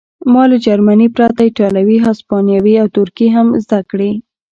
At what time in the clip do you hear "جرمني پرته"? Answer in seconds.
0.65-1.41